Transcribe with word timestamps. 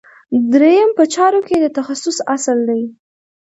دریم 0.51 0.89
په 0.97 1.03
چارو 1.13 1.41
کې 1.47 1.57
د 1.59 1.65
تخصص 1.77 2.17
اصل 2.35 2.57
دی. 2.69 2.81